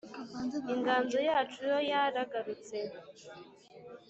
inganzo 0.73 1.17
yacu 1.27 1.63
ya 1.89 2.03
ragutse, 2.13 2.77